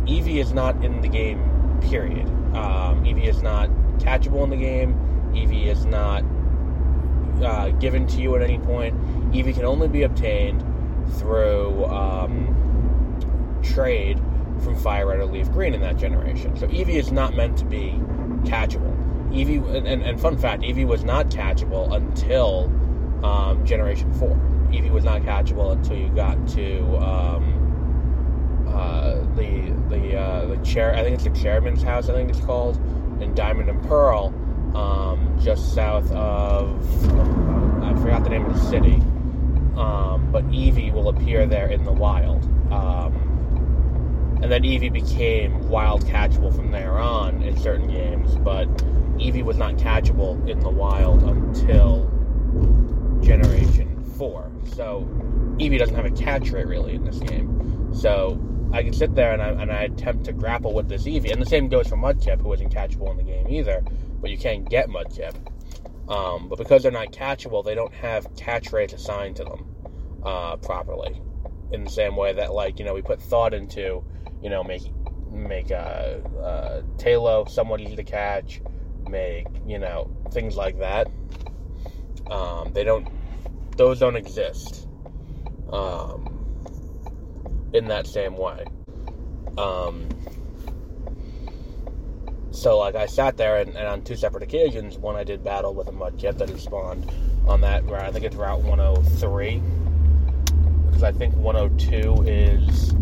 Eevee 0.06 0.40
is 0.40 0.54
not 0.54 0.84
in 0.84 1.02
the 1.02 1.08
game. 1.08 1.80
Period. 1.82 2.28
Um, 2.56 3.04
Eevee 3.04 3.28
is 3.28 3.42
not 3.42 3.70
catchable 3.98 4.44
in 4.44 4.50
the 4.50 4.58
game. 4.58 4.94
Eevee 5.34 5.66
is 5.66 5.86
not 5.86 6.24
uh, 7.44 7.70
given 7.72 8.08
to 8.08 8.22
you 8.22 8.36
at 8.36 8.42
any 8.42 8.60
point. 8.60 8.96
Eevee 9.32 9.54
can 9.54 9.66
only 9.66 9.88
be 9.88 10.04
obtained 10.04 10.64
through 11.18 11.86
um, 11.86 13.60
trade 13.64 14.22
from 14.64 14.76
Fire 14.76 15.08
Red 15.08 15.20
or 15.20 15.26
Leaf 15.26 15.52
Green 15.52 15.74
in 15.74 15.82
that 15.82 15.98
generation. 15.98 16.56
So 16.58 16.68
Eevee 16.68 16.96
is 16.96 17.12
not 17.12 17.36
meant 17.36 17.58
to 17.58 17.66
be 17.66 18.00
catchable. 18.44 18.94
Eevee, 19.32 19.76
and, 19.76 20.04
and 20.04 20.20
fun 20.20 20.38
fact, 20.38 20.64
Eevee 20.64 20.86
was 20.86 21.04
not 21.04 21.30
catchable 21.30 21.94
until 21.96 22.72
um, 23.26 23.66
Generation 23.66 24.14
4. 24.14 24.30
Eevee 24.72 24.92
was 24.92 25.04
not 25.04 25.22
catchable 25.22 25.72
until 25.72 25.98
you 25.98 26.10
got 26.10 26.48
to 26.50 26.98
um, 26.98 27.64
uh, 28.68 29.16
the 29.36 29.72
the 29.90 30.18
uh, 30.18 30.46
the 30.48 30.58
chair. 30.66 30.96
I 30.96 31.04
think 31.04 31.16
it's 31.16 31.24
the 31.24 31.30
chairman's 31.30 31.84
house. 31.84 32.10
I 32.10 32.14
think 32.14 32.30
it's 32.30 32.40
called 32.40 32.78
in 33.22 33.36
Diamond 33.36 33.70
and 33.70 33.82
Pearl, 33.84 34.34
um, 34.76 35.38
just 35.42 35.74
south 35.76 36.12
of 36.12 37.06
I 37.84 37.94
forgot 38.02 38.24
the 38.24 38.32
name 38.32 38.46
of 38.46 38.54
the 38.54 38.70
city. 38.70 38.96
Um, 39.78 40.30
but 40.32 40.46
Eevee 40.50 40.92
will 40.92 41.10
appear 41.10 41.46
there 41.46 41.68
in 41.68 41.84
the 41.84 41.92
wild. 41.92 42.44
Um, 42.72 43.33
and 44.44 44.52
then 44.52 44.64
Eevee 44.64 44.92
became 44.92 45.70
wild 45.70 46.06
catchable 46.06 46.54
from 46.54 46.70
there 46.70 47.00
on 47.00 47.42
in 47.44 47.58
certain 47.58 47.88
games, 47.88 48.36
but 48.36 48.68
Eevee 49.18 49.42
was 49.42 49.58
not 49.58 49.78
catchable 49.78 50.46
in 50.50 50.60
the 50.60 50.70
wild 50.70 51.24
until 51.24 52.12
Generation 53.22 54.04
4. 54.18 54.52
So 54.76 55.08
Eevee 55.60 55.80
doesn't 55.80 55.96
have 55.96 56.04
a 56.04 56.12
catch 56.12 56.52
rate 56.52 56.68
really 56.68 56.94
in 56.94 57.06
this 57.06 57.20
game. 57.20 57.94
So 57.96 58.38
I 58.74 58.84
can 58.84 58.92
sit 58.92 59.16
there 59.16 59.32
and 59.32 59.42
I, 59.42 59.48
and 59.50 59.72
I 59.72 59.84
attempt 59.84 60.26
to 60.26 60.34
grapple 60.34 60.74
with 60.74 60.90
this 60.90 61.04
Eevee. 61.04 61.32
And 61.32 61.42
the 61.42 61.46
same 61.46 61.70
goes 61.70 61.88
for 61.88 61.96
Mudkip, 61.96 62.42
who 62.42 62.52
isn't 62.52 62.74
catchable 62.74 63.10
in 63.12 63.16
the 63.16 63.24
game 63.24 63.48
either, 63.48 63.82
but 64.20 64.30
you 64.30 64.38
can't 64.38 64.70
get 64.70 64.90
Mudkip. 64.90 65.36
Um, 66.10 66.50
but 66.50 66.58
because 66.58 66.84
they're 66.84 66.92
not 66.92 67.14
catchable, 67.14 67.64
they 67.64 67.76
don't 67.76 67.94
have 67.94 68.28
catch 68.36 68.74
rates 68.74 68.92
assigned 68.92 69.38
to 69.38 69.46
them 69.46 69.76
uh, 70.22 70.58
properly. 70.58 71.22
In 71.72 71.86
the 71.86 71.90
same 71.90 72.18
way 72.18 72.34
that, 72.34 72.54
like, 72.54 72.78
you 72.78 72.84
know, 72.84 72.94
we 72.94 73.02
put 73.02 73.22
thought 73.22 73.54
into, 73.54 74.04
you 74.44 74.50
know, 74.50 74.64
make 74.64 74.84
make 75.32 75.72
uh, 75.72 76.20
uh, 76.40 76.82
Taillow 76.98 77.50
somewhat 77.50 77.80
easy 77.82 77.96
to 77.96 78.04
catch, 78.04 78.62
make, 79.10 79.48
you 79.66 79.80
know, 79.80 80.16
things 80.32 80.56
like 80.56 80.78
that. 80.80 81.08
Um, 82.30 82.72
they 82.74 82.84
don't, 82.84 83.08
those 83.76 84.00
don't 84.00 84.16
exist. 84.16 84.88
Um, 85.72 86.34
in 87.74 87.88
that 87.88 88.08
same 88.08 88.38
way. 88.38 88.66
Um, 89.58 90.08
so, 92.52 92.78
like, 92.78 92.96
I 92.96 93.08
sat 93.08 93.36
there, 93.36 93.58
and, 93.58 93.76
and, 93.76 93.88
on 93.88 94.04
two 94.04 94.16
separate 94.16 94.44
occasions, 94.44 94.98
one 94.98 95.16
I 95.16 95.24
did 95.24 95.44
battle 95.44 95.74
with 95.74 95.88
a 95.88 95.92
Mudkip 95.92 96.38
that 96.38 96.50
had 96.50 96.60
spawned 96.60 97.12
on 97.48 97.62
that 97.62 97.84
route. 97.86 98.04
I 98.04 98.12
think 98.12 98.26
it's 98.26 98.36
Route 98.36 98.62
103. 98.62 99.62
Because 100.86 101.04
I 101.04 101.12
think 101.12 101.36
102 101.36 102.24
is 102.28 102.94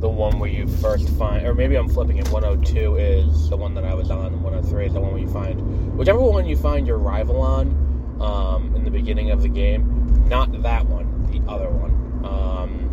the 0.00 0.08
one 0.08 0.38
where 0.38 0.48
you 0.48 0.66
first 0.66 1.08
find, 1.10 1.46
or 1.46 1.54
maybe 1.54 1.76
I'm 1.76 1.88
flipping 1.88 2.16
it. 2.16 2.28
102 2.30 2.96
is 2.96 3.50
the 3.50 3.56
one 3.56 3.74
that 3.74 3.84
I 3.84 3.94
was 3.94 4.10
on, 4.10 4.42
103 4.42 4.86
is 4.86 4.94
the 4.94 5.00
one 5.00 5.12
where 5.12 5.20
you 5.20 5.28
find, 5.28 5.96
whichever 5.96 6.18
one 6.18 6.46
you 6.46 6.56
find 6.56 6.86
your 6.86 6.98
rival 6.98 7.40
on 7.40 8.18
um, 8.20 8.74
in 8.74 8.84
the 8.84 8.90
beginning 8.90 9.30
of 9.30 9.42
the 9.42 9.48
game. 9.48 10.26
Not 10.26 10.62
that 10.62 10.86
one, 10.86 11.26
the 11.30 11.42
other 11.50 11.68
one. 11.68 11.90
Um, 12.24 12.90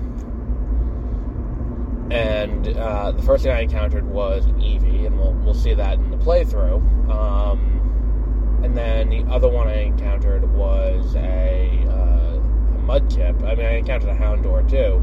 and 2.12 2.68
uh, 2.78 3.12
the 3.12 3.24
first 3.24 3.44
thing 3.44 3.54
I 3.54 3.62
encountered 3.62 4.06
was 4.06 4.46
an 4.46 4.60
Eevee, 4.60 5.06
and 5.06 5.18
we'll, 5.18 5.34
we'll 5.34 5.54
see 5.54 5.74
that 5.74 5.94
in 5.96 6.12
the 6.12 6.18
playthrough. 6.18 7.10
Um, 7.10 8.62
and 8.64 8.78
then 8.78 9.10
the 9.10 9.24
other 9.32 9.48
one 9.48 9.70
I 9.70 9.84
encountered 9.84 10.44
was 10.52 11.16
a, 11.16 11.86
uh, 11.88 12.36
a 12.36 12.82
Mudkip. 12.82 13.44
I 13.44 13.56
mean, 13.56 13.66
I 13.66 13.78
encountered 13.78 14.10
a 14.10 14.16
Houndour 14.16 14.70
too, 14.70 15.00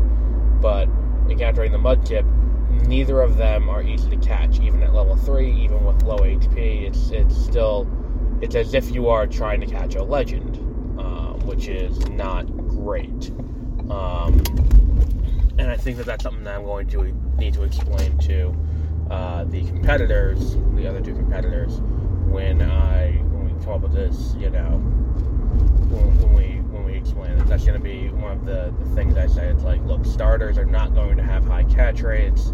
but 0.61 0.87
encountering 1.29 1.73
the 1.73 1.79
Mudkip, 1.79 2.25
neither 2.87 3.21
of 3.23 3.37
them 3.37 3.69
are 3.69 3.83
easy 3.83 4.11
to 4.11 4.17
catch, 4.17 4.61
even 4.61 4.83
at 4.83 4.95
level 4.95 5.17
3, 5.17 5.51
even 5.63 5.85
with 5.85 6.03
low 6.03 6.19
HP. 6.19 6.87
It's, 6.87 7.11
it's 7.11 7.37
still, 7.37 7.89
it's 8.41 8.55
as 8.55 8.75
if 8.75 8.91
you 8.91 9.09
are 9.09 9.27
trying 9.27 9.61
to 9.61 9.67
catch 9.67 9.95
a 9.95 10.03
legend, 10.03 10.57
um, 10.99 11.41
which 11.47 11.69
is 11.69 11.99
not 12.09 12.45
great. 12.69 13.31
Um, 13.91 14.43
and 15.59 15.71
I 15.71 15.77
think 15.77 15.99
that 15.99 16.07
that's 16.07 16.23
something 16.23 16.45
that 16.45 16.57
I'm 16.57 16.65
going 16.65 16.89
to 16.89 17.13
need 17.39 17.55
to 17.55 17.63
explain 17.63 18.19
to 18.19 18.55
uh, 19.11 19.45
the 19.45 19.65
competitors, 19.67 20.57
the 20.75 20.87
other 20.89 21.01
two 21.01 21.15
competitors, 21.15 21.81
when 22.27 22.63
I 22.63 23.13
when 23.31 23.55
we 23.55 23.65
come 23.65 23.75
up 23.75 23.81
with 23.83 23.93
this, 23.93 24.35
you 24.39 24.51
know, 24.51 24.79
when, 25.91 26.21
when 26.21 26.35
we 26.35 26.64
explain 27.05 27.33
it. 27.33 27.47
That's 27.47 27.65
going 27.65 27.79
to 27.79 27.85
be 27.85 28.09
one 28.09 28.33
of 28.33 28.47
the, 28.47 28.75
the 28.79 28.95
things 28.95 29.17
I 29.17 29.27
say. 29.27 29.49
It's 29.49 29.63
like, 29.63 29.83
look, 29.85 30.05
starters 30.07 30.57
are 30.57 30.65
not 30.65 30.95
going 30.95 31.17
to 31.19 31.23
have 31.23 31.45
high 31.45 31.65
catch 31.65 32.01
rates 32.01 32.49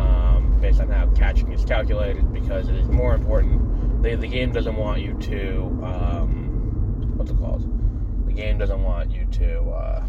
um, 0.00 0.58
based 0.60 0.80
on 0.80 0.88
how 0.88 1.06
catching 1.14 1.52
is 1.52 1.64
calculated 1.64 2.32
because 2.32 2.68
it 2.68 2.74
is 2.74 2.88
more 2.88 3.14
important. 3.14 4.02
The, 4.02 4.16
the 4.16 4.26
game 4.26 4.52
doesn't 4.52 4.74
want 4.74 5.02
you 5.02 5.14
to, 5.14 5.60
um, 5.84 7.16
what's 7.16 7.30
it 7.30 7.38
called? 7.38 7.62
The 8.26 8.32
game 8.32 8.58
doesn't 8.58 8.82
want 8.82 9.12
you 9.12 9.24
to 9.26 9.60
uh, 9.70 10.06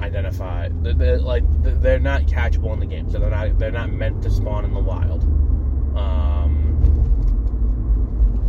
identify. 0.00 0.68
They're, 0.82 0.94
they're, 0.94 1.18
like 1.18 1.42
they're 1.62 1.98
not 1.98 2.22
catchable 2.22 2.72
in 2.72 2.80
the 2.80 2.86
game, 2.86 3.10
so 3.10 3.18
they're 3.18 3.30
not 3.30 3.58
they're 3.58 3.70
not 3.70 3.90
meant 3.90 4.22
to 4.22 4.30
spawn 4.30 4.64
in 4.64 4.74
the 4.74 4.80
wild. 4.80 5.24
Um, 5.96 6.76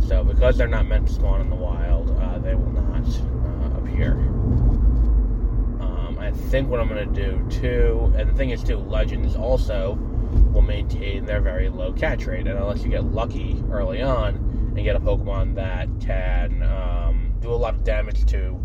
so 0.06 0.22
because 0.22 0.58
they're 0.58 0.68
not 0.68 0.86
meant 0.86 1.06
to 1.08 1.12
spawn 1.12 1.40
in 1.40 1.50
the 1.50 1.56
wild, 1.56 2.10
uh, 2.20 2.38
they 2.38 2.54
will 2.54 2.70
not 2.70 3.06
appear. 3.88 4.12
Um, 5.80 6.18
I 6.20 6.30
think 6.30 6.68
what 6.68 6.80
I'm 6.80 6.88
going 6.88 7.12
to 7.12 7.26
do 7.26 7.60
too, 7.60 8.12
and 8.16 8.28
the 8.28 8.34
thing 8.34 8.50
is 8.50 8.62
too, 8.62 8.76
legends 8.76 9.36
also 9.36 9.94
will 10.52 10.62
maintain 10.62 11.24
their 11.24 11.40
very 11.40 11.68
low 11.68 11.92
catch 11.92 12.26
rate, 12.26 12.46
and 12.46 12.58
unless 12.58 12.82
you 12.82 12.90
get 12.90 13.04
lucky 13.04 13.62
early 13.70 14.02
on 14.02 14.36
and 14.76 14.84
get 14.84 14.96
a 14.96 15.00
Pokemon 15.00 15.54
that 15.54 15.88
can 16.00 16.62
um, 16.62 17.34
do 17.40 17.50
a 17.50 17.56
lot 17.56 17.74
of 17.74 17.84
damage 17.84 18.26
to 18.26 18.60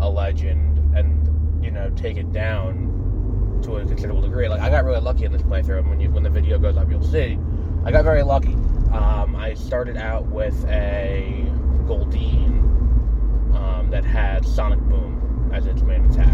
a 0.00 0.08
legend 0.08 0.78
and 0.96 1.64
you 1.64 1.70
know 1.70 1.90
take 1.90 2.16
it 2.16 2.32
down 2.32 3.60
to 3.62 3.76
a 3.76 3.84
considerable 3.84 4.22
degree. 4.22 4.48
Like 4.48 4.60
I 4.60 4.70
got 4.70 4.84
really 4.84 5.00
lucky 5.00 5.24
in 5.24 5.32
this 5.32 5.42
playthrough, 5.42 5.80
and 5.80 5.90
when 5.90 6.00
you 6.00 6.10
when 6.10 6.22
the 6.22 6.30
video 6.30 6.58
goes 6.58 6.76
up, 6.76 6.90
you'll 6.90 7.02
see 7.02 7.38
I 7.84 7.90
got 7.90 8.04
very 8.04 8.22
lucky. 8.22 8.54
Um, 8.92 9.34
I 9.36 9.54
started 9.54 9.96
out 9.96 10.26
with 10.26 10.64
a 10.66 11.44
Goldeen 11.86 12.60
um, 12.60 12.71
that 13.92 14.04
had 14.06 14.44
Sonic 14.44 14.80
Boom 14.80 15.50
as 15.52 15.66
its 15.66 15.82
main 15.82 16.06
attack. 16.06 16.32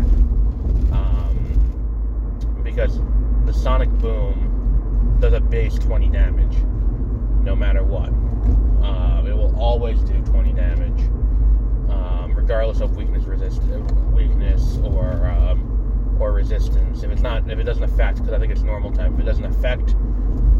Um, 0.93 2.61
because 2.62 3.00
the 3.47 3.53
Sonic 3.53 3.91
Boom 3.99 5.17
does 5.21 5.33
a 5.33 5.41
base 5.41 5.75
20 5.75 6.09
damage 6.09 6.57
no 7.43 7.57
matter 7.57 7.83
what. 7.83 8.11
Uh, 8.85 9.25
it 9.27 9.37
will 9.37 9.55
always 9.59 10.00
do 10.00 10.15
20 10.23 10.53
damage, 10.53 11.00
um, 11.91 12.33
regardless 12.37 12.81
of 12.81 12.97
weakness, 12.97 13.25
resist, 13.25 13.61
weakness, 14.12 14.79
or 14.85 15.27
um, 15.27 16.17
or 16.21 16.33
resistance. 16.33 17.03
If 17.03 17.11
it's 17.11 17.23
not, 17.23 17.50
if 17.50 17.59
it 17.59 17.65
doesn't 17.65 17.83
affect, 17.83 18.19
because 18.19 18.33
I 18.33 18.38
think 18.38 18.53
it's 18.53 18.62
normal 18.62 18.93
type. 18.93 19.12
If 19.15 19.19
it 19.21 19.25
doesn't 19.25 19.45
affect 19.45 19.97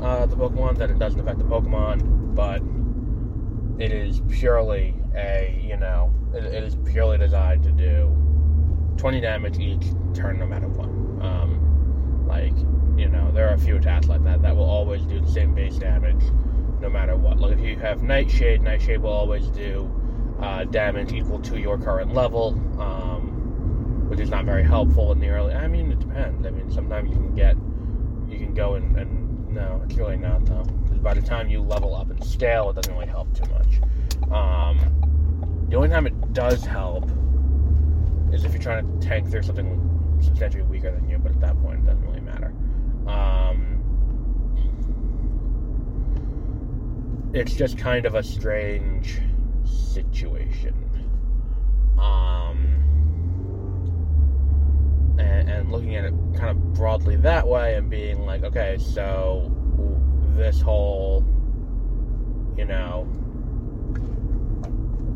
uh, 0.02 0.26
the 0.26 0.37
Pokemon, 0.37 0.78
then 0.78 0.90
it 0.90 0.99
doesn't 0.99 1.21
affect 1.21 1.38
the 1.38 1.45
Pokemon. 1.45 2.35
But 2.35 2.61
it 3.81 3.93
is 3.93 4.21
purely 4.28 4.96
a, 5.14 5.62
you 5.62 5.77
know, 5.77 6.12
it, 6.35 6.45
it 6.45 6.64
is 6.64 6.77
purely 6.85 7.19
designed 7.19 7.62
to 7.64 7.73
do 7.73 8.14
20 8.97 9.21
damage 9.21 9.59
each 9.59 9.87
turn, 10.14 10.38
no 10.38 10.47
matter 10.47 10.69
what. 10.69 10.88
Um, 11.25 12.27
like, 12.27 12.57
you 12.99 13.09
know, 13.09 13.31
there 13.33 13.49
are 13.49 13.55
a 13.55 13.59
few 13.59 13.77
attacks 13.77 14.09
like 14.09 14.23
that 14.25 14.43
that 14.43 14.55
will 14.55 14.69
always 14.69 15.03
do 15.03 15.21
the 15.21 15.31
same 15.31 15.55
base 15.55 15.77
damage, 15.77 16.23
no 16.81 16.88
matter 16.91 17.17
what. 17.17 17.38
Like, 17.38 17.53
if 17.53 17.61
you 17.61 17.77
have 17.77 18.03
Nightshade, 18.03 18.62
Nightshade 18.62 19.01
will 19.01 19.12
always 19.12 19.47
do 19.49 19.91
uh, 20.41 20.64
damage 20.64 21.12
equal 21.12 21.41
to 21.41 21.59
your 21.59 21.79
current 21.79 22.12
level, 22.12 22.51
um, 22.81 24.09
which 24.09 24.21
is 24.21 24.31
not 24.31 24.45
very 24.45 24.64
helpful 24.64 25.12
in 25.12 25.21
the 25.21 25.29
early. 25.29 25.55
I 25.55 25.69
mean, 25.69 25.93
it 25.93 26.01
depends. 26.01 26.47
I 26.47 26.51
mean, 26.51 26.71
sometimes 26.71 27.11
you 27.11 27.17
can 27.17 27.35
get, 27.35 27.57
you 28.29 28.38
can 28.38 28.55
go 28.55 28.75
and, 28.75 28.97
and 28.97 29.49
no, 29.49 29.83
it's 29.85 29.97
really 29.97 30.17
not 30.17 30.45
though. 30.45 30.64
Because 30.85 30.99
by 30.99 31.14
the 31.14 31.23
time 31.23 31.49
you 31.49 31.62
level 31.62 31.95
up 31.95 32.11
and 32.11 32.23
scale, 32.25 32.71
it 32.71 32.75
doesn't 32.75 32.93
really 32.93 33.07
help 33.07 33.33
too 33.35 33.51
much. 33.53 34.31
Um, 34.31 34.79
the 35.69 35.77
only 35.77 35.88
time 35.88 36.07
it 36.07 36.14
does 36.38 36.64
help 36.64 37.11
is 38.33 38.44
if 38.44 38.53
you're 38.53 38.62
trying 38.62 39.01
to 39.01 39.05
tank 39.05 39.29
through 39.29 39.42
something 39.42 40.20
substantially 40.22 40.62
weaker 40.62 40.92
than 40.92 41.09
you, 41.09 41.18
but 41.18 41.33
at 41.33 41.40
that 41.40 41.61
point, 41.61 41.81
it 41.81 41.87
doesn't 41.87 42.07
really 42.07 42.20
matter. 42.20 42.55
Um, 43.09 43.81
it's 47.35 47.55
just 47.55 47.77
kind 47.77 48.07
of 48.07 48.14
a 48.14 48.22
strange 48.22 49.18
situation. 49.64 50.77
Um, 51.98 52.59
and, 55.18 55.51
and 55.51 55.72
looking 55.72 55.96
at 55.96 56.05
it 56.05 56.14
kind 56.37 56.51
of 56.51 56.72
broadly 56.72 57.16
that 57.16 57.48
way 57.48 57.74
and 57.74 57.90
being 57.90 58.24
like, 58.24 58.44
okay, 58.44 58.79
so 58.79 59.51
this 60.37 60.61
whole, 60.61 61.24
you 62.57 62.64
know, 62.64 63.09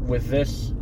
with 0.05 0.27
this 0.27 0.73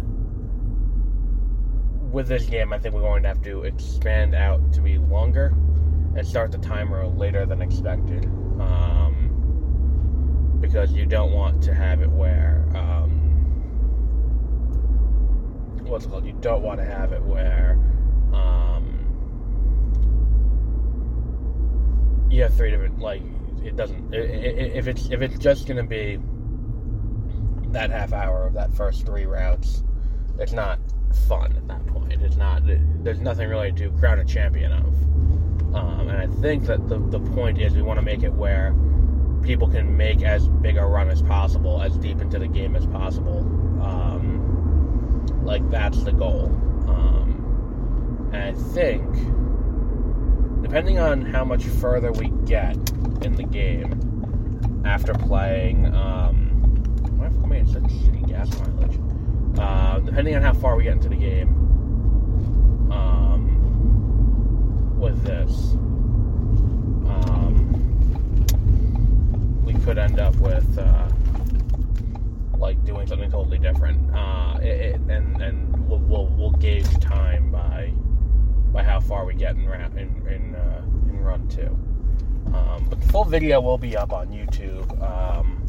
with 2.11 2.27
this 2.27 2.45
game, 2.47 2.73
I 2.73 2.79
think 2.79 2.95
we're 2.95 3.03
going 3.03 3.23
to 3.23 3.29
have 3.29 3.43
to 3.43 3.63
expand 3.63 4.35
out 4.35 4.73
to 4.73 4.81
be 4.81 4.99
longer 4.99 5.55
and 6.17 6.27
start 6.27 6.51
the 6.51 6.59
timer 6.59 7.07
later 7.07 7.47
than 7.47 7.63
expected. 7.63 8.25
Um, 8.61 9.31
because 10.61 10.93
you 10.93 11.07
don't 11.07 11.33
want 11.33 11.63
to 11.63 11.73
have 11.75 12.03
it 12.03 12.11
where, 12.11 12.67
um, 12.75 13.11
what's 15.87 16.05
it 16.05 16.11
called? 16.11 16.27
You 16.27 16.37
don't 16.41 16.63
want 16.63 16.81
to 16.81 16.85
have 16.85 17.13
it 17.13 17.23
where, 17.23 17.79
um, 18.35 19.07
you 22.31 22.43
have 22.43 22.55
three 22.55 22.71
different, 22.71 22.99
like, 22.99 23.23
it 23.65 23.77
doesn't, 23.77 24.13
if 24.13 24.87
it's, 24.87 25.11
if 25.11 25.23
it's 25.23 25.39
just 25.39 25.67
going 25.67 25.77
to 25.77 25.83
be 25.83 26.19
that 27.73 27.91
half 27.91 28.13
hour 28.13 28.47
of 28.47 28.55
that 28.55 28.73
first 28.75 29.07
three 29.07 29.27
routes, 29.27 29.85
it's 30.39 30.53
not 30.53 30.79
fun 31.13 31.57
at 31.57 31.67
that 31.69 31.87
point. 31.87 32.13
It's 32.23 32.37
not. 32.37 32.63
There's 32.65 33.21
nothing 33.21 33.49
really 33.49 33.73
to 33.73 33.91
crown 33.93 34.19
a 34.19 34.25
champion 34.25 34.73
of. 34.73 34.87
Um, 35.75 36.09
and 36.09 36.19
I 36.19 36.27
think 36.41 36.67
that 36.67 36.89
the 36.89 36.99
the 36.99 37.21
point 37.35 37.61
is 37.61 37.75
we 37.75 37.83
want 37.83 37.99
to 37.99 38.05
make 38.05 38.23
it 38.23 38.33
where 38.33 38.75
people 39.43 39.69
can 39.69 39.97
make 39.97 40.23
as 40.23 40.49
big 40.49 40.77
a 40.77 40.85
run 40.85 41.09
as 41.09 41.23
possible, 41.23 41.81
as 41.81 41.97
deep 41.99 42.21
into 42.21 42.39
the 42.39 42.49
game 42.49 42.77
as 42.77 42.87
possible. 42.87 43.39
Um, 43.83 45.27
like 45.45 45.69
that's 45.71 46.03
the 46.03 46.13
goal. 46.13 46.47
Um, 46.89 48.31
and 48.33 48.43
I 48.43 48.53
think, 48.73 49.03
depending 50.63 50.99
on 50.99 51.23
how 51.23 51.45
much 51.45 51.65
further 51.65 52.13
we 52.13 52.29
get 52.47 52.77
in 53.23 53.35
the 53.37 53.45
game 53.45 54.83
after 54.85 55.15
playing, 55.15 55.87
um, 55.95 56.51
why 57.17 57.27
am 57.27 57.53
I 57.53 57.65
such 57.73 57.83
shitty 57.85 58.29
gas 58.29 58.49
mileage? 58.59 59.10
Depending 60.11 60.35
on 60.35 60.43
how 60.43 60.53
far 60.53 60.75
we 60.75 60.83
get 60.83 60.95
into 60.95 61.09
the 61.09 61.15
game 61.15 61.51
um, 62.91 64.99
with 64.99 65.23
this, 65.23 65.75
um, 67.07 67.71
we 69.65 69.73
could 69.85 69.99
end 69.99 70.19
up 70.19 70.35
with 70.39 70.77
uh, 70.77 71.09
like 72.59 72.85
doing 72.85 73.07
something 73.07 73.31
totally 73.31 73.59
different, 73.59 74.13
uh, 74.13 74.59
it, 74.61 74.67
it, 74.67 75.01
and 75.09 75.41
and 75.41 75.89
we'll, 75.89 76.01
we'll, 76.01 76.27
we'll 76.27 76.51
gauge 76.51 76.91
time 76.99 77.53
by 77.53 77.93
by 78.73 78.83
how 78.83 78.99
far 78.99 79.25
we 79.25 79.35
get 79.35 79.55
in 79.55 79.63
in 79.97 80.27
in, 80.27 80.57
uh, 80.57 80.83
in 81.09 81.21
run 81.21 81.47
two. 81.47 81.79
Um, 82.53 82.85
but 82.91 83.01
the 83.01 83.07
full 83.13 83.25
video 83.25 83.61
will 83.61 83.79
be 83.79 83.97
up 83.97 84.13
on 84.13 84.27
YouTube 84.33 84.91
um, 85.01 85.65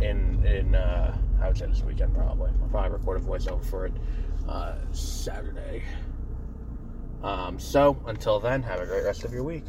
in 0.00 0.42
in 0.46 0.74
uh, 0.74 1.14
I 1.42 1.48
would 1.48 1.58
say 1.58 1.66
this 1.66 1.82
weekend 1.82 2.14
probably. 2.14 2.50
I'll 2.62 2.68
probably 2.68 2.90
record 2.90 3.20
a 3.20 3.24
voiceover 3.24 3.64
for 3.64 3.86
it 3.86 3.92
uh, 4.48 4.74
Saturday. 4.92 5.82
Um, 7.22 7.58
so 7.58 8.00
until 8.06 8.38
then, 8.40 8.62
have 8.62 8.80
a 8.80 8.86
great 8.86 9.04
rest 9.04 9.24
of 9.24 9.32
your 9.32 9.42
week. 9.42 9.64